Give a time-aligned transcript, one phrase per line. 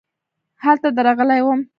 [0.63, 1.59] هلته درغلې وم.